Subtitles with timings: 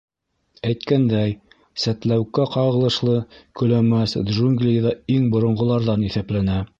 [0.69, 1.35] Әйткәндәй,
[1.83, 3.19] сәтләүеккә ҡағылышлы
[3.61, 6.61] көләмәс джунглиҙа иң боронғоларҙан иҫәпләнә.